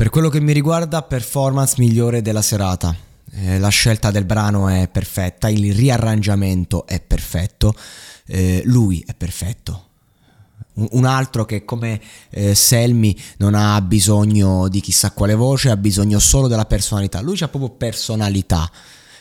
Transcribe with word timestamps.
Per 0.00 0.08
quello 0.08 0.30
che 0.30 0.40
mi 0.40 0.54
riguarda, 0.54 1.02
performance 1.02 1.74
migliore 1.76 2.22
della 2.22 2.40
serata. 2.40 2.96
Eh, 3.32 3.58
la 3.58 3.68
scelta 3.68 4.10
del 4.10 4.24
brano 4.24 4.66
è 4.66 4.88
perfetta, 4.88 5.50
il 5.50 5.74
riarrangiamento 5.74 6.86
è 6.86 7.02
perfetto, 7.02 7.74
eh, 8.24 8.62
lui 8.64 9.04
è 9.06 9.12
perfetto. 9.12 9.88
Un 10.72 11.04
altro 11.04 11.44
che 11.44 11.66
come 11.66 12.00
eh, 12.30 12.54
Selmi 12.54 13.14
non 13.36 13.54
ha 13.54 13.78
bisogno 13.82 14.68
di 14.68 14.80
chissà 14.80 15.10
quale 15.10 15.34
voce, 15.34 15.68
ha 15.68 15.76
bisogno 15.76 16.18
solo 16.18 16.48
della 16.48 16.64
personalità. 16.64 17.20
Lui 17.20 17.36
ha 17.42 17.48
proprio 17.48 17.68
personalità. 17.68 18.70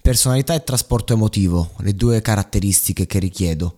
Personalità 0.00 0.54
e 0.54 0.64
trasporto 0.64 1.12
emotivo, 1.12 1.72
le 1.80 1.94
due 1.94 2.22
caratteristiche 2.22 3.06
che 3.06 3.18
richiedo. 3.18 3.76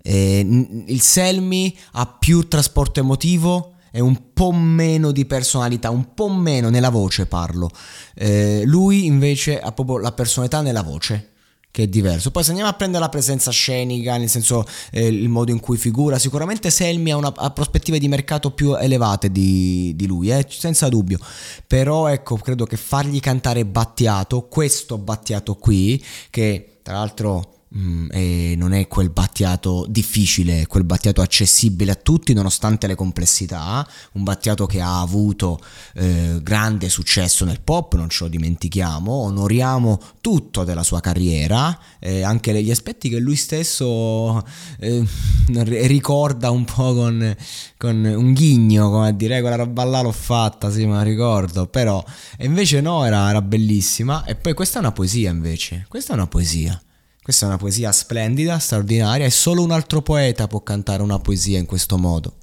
Eh, 0.00 0.38
il 0.86 1.00
Selmi 1.00 1.76
ha 1.94 2.06
più 2.06 2.46
trasporto 2.46 3.00
emotivo 3.00 3.72
e 3.90 4.00
un 4.00 4.32
po' 4.32 4.52
meno 4.52 5.12
di 5.12 5.24
personalità, 5.24 5.90
un 5.90 6.14
po' 6.14 6.28
meno 6.28 6.68
nella 6.70 6.90
voce 6.90 7.26
parlo. 7.26 7.70
Eh, 8.14 8.62
lui 8.64 9.06
invece 9.06 9.60
ha 9.60 9.72
proprio 9.72 9.98
la 9.98 10.12
personalità 10.12 10.60
nella 10.60 10.82
voce 10.82 11.32
che 11.70 11.84
è 11.84 11.86
diverso. 11.86 12.30
Poi 12.30 12.42
se 12.42 12.50
andiamo 12.50 12.70
a 12.70 12.74
prendere 12.74 13.02
la 13.02 13.08
presenza 13.08 13.50
scenica, 13.50 14.16
nel 14.16 14.28
senso 14.28 14.66
eh, 14.90 15.06
il 15.06 15.28
modo 15.28 15.50
in 15.50 15.60
cui 15.60 15.76
figura, 15.76 16.18
sicuramente 16.18 16.70
Selmi 16.70 17.12
ha, 17.12 17.16
una, 17.16 17.32
ha 17.34 17.50
prospettive 17.50 17.98
di 17.98 18.08
mercato 18.08 18.50
più 18.50 18.74
elevate 18.74 19.30
di, 19.30 19.92
di 19.94 20.06
lui, 20.06 20.30
eh, 20.30 20.44
senza 20.48 20.88
dubbio. 20.88 21.18
Però 21.66 22.08
ecco, 22.08 22.36
credo 22.36 22.64
che 22.64 22.76
fargli 22.76 23.20
cantare 23.20 23.64
Battiato, 23.64 24.48
questo 24.48 24.98
Battiato 24.98 25.54
qui, 25.54 26.02
che 26.30 26.80
tra 26.82 26.94
l'altro 26.94 27.57
Mm, 27.76 28.08
e 28.10 28.54
non 28.56 28.72
è 28.72 28.88
quel 28.88 29.10
battiato 29.10 29.84
difficile, 29.90 30.66
quel 30.66 30.84
battiato 30.84 31.20
accessibile 31.20 31.90
a 31.90 31.96
tutti 31.96 32.32
nonostante 32.32 32.86
le 32.86 32.94
complessità, 32.94 33.86
un 34.12 34.22
battiato 34.22 34.64
che 34.64 34.80
ha 34.80 35.02
avuto 35.02 35.60
eh, 35.94 36.38
grande 36.42 36.88
successo 36.88 37.44
nel 37.44 37.60
pop, 37.60 37.94
non 37.96 38.08
ce 38.08 38.24
lo 38.24 38.30
dimentichiamo, 38.30 39.12
onoriamo 39.12 40.00
tutto 40.22 40.64
della 40.64 40.82
sua 40.82 41.00
carriera, 41.00 41.78
eh, 41.98 42.22
anche 42.22 42.54
gli 42.62 42.70
aspetti 42.70 43.10
che 43.10 43.18
lui 43.18 43.36
stesso 43.36 44.42
eh, 44.78 45.04
ricorda 45.48 46.50
un 46.50 46.64
po' 46.64 46.94
con, 46.94 47.36
con, 47.76 48.02
un 48.02 48.32
ghigno, 48.32 48.88
come 48.88 49.08
a 49.08 49.12
dire 49.12 49.42
quella 49.42 49.56
roba 49.56 49.84
là 49.84 50.00
l'ho 50.00 50.12
fatta, 50.12 50.70
sì 50.70 50.86
ma 50.86 51.02
ricordo, 51.02 51.66
però 51.66 52.02
e 52.38 52.46
invece 52.46 52.80
no, 52.80 53.04
era, 53.04 53.28
era 53.28 53.42
bellissima. 53.42 54.24
E 54.24 54.36
poi 54.36 54.54
questa 54.54 54.78
è 54.78 54.80
una 54.80 54.92
poesia 54.92 55.30
invece, 55.30 55.84
questa 55.86 56.12
è 56.12 56.16
una 56.16 56.26
poesia. 56.26 56.80
Questa 57.28 57.44
è 57.44 57.50
una 57.50 57.58
poesia 57.58 57.92
splendida, 57.92 58.58
straordinaria 58.58 59.26
e 59.26 59.30
solo 59.30 59.62
un 59.62 59.70
altro 59.70 60.00
poeta 60.00 60.46
può 60.46 60.62
cantare 60.62 61.02
una 61.02 61.18
poesia 61.18 61.58
in 61.58 61.66
questo 61.66 61.98
modo. 61.98 62.36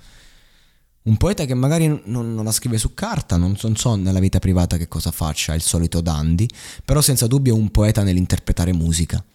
Un 1.05 1.17
poeta 1.17 1.45
che 1.45 1.55
magari 1.55 1.87
non, 1.87 2.35
non 2.35 2.45
la 2.45 2.51
scrive 2.51 2.77
su 2.77 2.93
carta, 2.93 3.35
non, 3.35 3.57
non, 3.63 3.75
so 3.75 3.95
nella 3.95 4.19
vita 4.19 4.37
privata 4.37 4.77
che 4.77 4.87
cosa 4.87 5.09
faccia, 5.09 5.55
il 5.55 5.63
solito 5.63 6.01
dandy, 6.01 6.47
però 6.85 7.01
senza 7.01 7.25
dubbio 7.25 7.55
è 7.55 7.57
un 7.57 7.71
poeta 7.71 8.03
nell'interpretare 8.03 8.73
musica. 8.73 9.25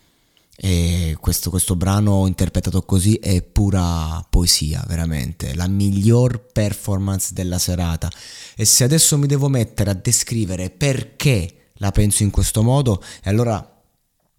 E 0.55 1.17
questo, 1.19 1.51
questo 1.51 1.75
brano 1.75 2.29
interpretato 2.29 2.83
così 2.83 3.17
è 3.17 3.43
pura 3.43 4.25
poesia, 4.31 4.85
veramente, 4.87 5.57
la 5.57 5.67
miglior 5.67 6.47
performance 6.53 7.31
della 7.33 7.59
serata. 7.59 8.09
E 8.55 8.65
se 8.65 8.85
adesso 8.85 9.19
mi 9.19 9.27
devo 9.27 9.49
mettere 9.49 9.91
a 9.91 9.95
descrivere 9.95 10.71
perché 10.71 11.71
la 11.79 11.91
penso 11.91 12.23
in 12.23 12.31
questo 12.31 12.63
modo, 12.63 13.03
e 13.21 13.29
allora 13.29 13.79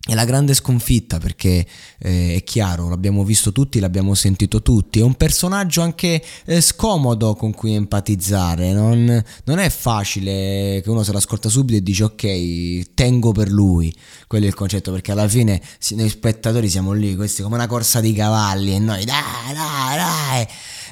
è 0.03 0.15
la 0.15 0.25
grande 0.25 0.55
sconfitta 0.55 1.19
perché 1.19 1.65
eh, 1.99 2.35
è 2.35 2.43
chiaro, 2.43 2.89
l'abbiamo 2.89 3.23
visto 3.23 3.51
tutti, 3.51 3.79
l'abbiamo 3.79 4.15
sentito 4.15 4.63
tutti, 4.63 4.99
è 4.99 5.03
un 5.03 5.13
personaggio 5.13 5.81
anche 5.81 6.23
eh, 6.45 6.59
scomodo 6.59 7.35
con 7.35 7.53
cui 7.53 7.75
empatizzare, 7.75 8.73
non, 8.73 9.23
non, 9.43 9.59
è 9.59 9.69
facile 9.69 10.81
che 10.83 10.89
uno 10.89 11.03
se 11.03 11.11
l'ascolta 11.11 11.49
subito 11.49 11.77
e 11.77 11.83
dice 11.83 12.03
ok, 12.05 12.93
tengo 12.95 13.31
per 13.31 13.51
lui, 13.51 13.93
quello 14.25 14.45
è 14.45 14.47
il 14.47 14.55
concetto 14.55 14.91
perché 14.91 15.11
alla 15.11 15.27
fine 15.27 15.61
noi 15.91 16.09
spettatori 16.09 16.67
siamo 16.67 16.93
lì, 16.93 17.15
questi 17.15 17.43
come 17.43 17.55
una 17.55 17.67
corsa 17.67 17.99
di 17.99 18.13
cavalli 18.13 18.73
e 18.73 18.79
noi 18.79 19.05
dai 19.05 19.53
dai 19.53 19.97
dai 19.97 20.47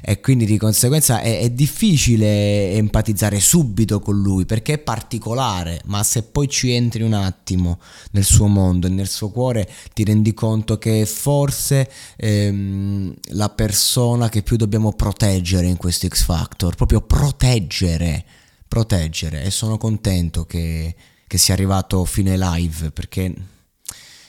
e 0.09 0.21
quindi 0.21 0.47
di 0.47 0.57
conseguenza 0.57 1.21
è, 1.21 1.39
è, 1.41 1.51
difficile 1.51 2.71
empatizzare 2.71 3.39
subito 3.39 3.99
con 3.99 4.19
lui 4.19 4.43
perché 4.43 4.73
è 4.73 4.77
particolare, 4.79 5.81
ma 5.85 6.01
se 6.01 6.23
poi 6.23 6.47
ci 6.47 6.71
entri 6.71 7.03
un 7.03 7.13
attimo 7.13 7.79
nel 8.13 8.23
suo 8.23 8.47
mondo 8.47 8.87
e 8.87 8.89
nel 8.89 9.07
suo 9.07 9.29
cuore 9.29 9.69
ti 9.93 10.03
rendi 10.03 10.33
conto 10.33 10.79
che 10.79 11.05
forse 11.05 11.87
ehm, 12.17 13.13
la 13.33 13.49
persona 13.49 14.29
che 14.29 14.41
più 14.41 14.57
dobbiamo 14.57 14.93
proteggere 14.93 15.67
in 15.67 15.77
questo 15.77 16.07
X 16.07 16.23
Factor, 16.23 16.73
proprio 16.73 17.01
proteggere, 17.01 18.25
proteggere 18.67 19.43
e 19.43 19.51
sono 19.51 19.77
contento 19.77 20.43
che, 20.43 20.95
che 21.27 21.37
sia 21.37 21.53
arrivato 21.53 22.03
fino 22.03 22.31
ai 22.31 22.39
live 22.39 22.89
perché 22.89 23.31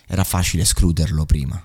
era 0.06 0.24
facile 0.24 0.64
escluderlo 0.64 1.24
prima. 1.24 1.64